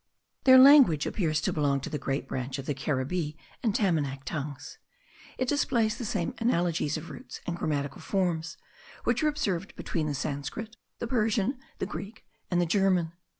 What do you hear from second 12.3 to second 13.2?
and the German.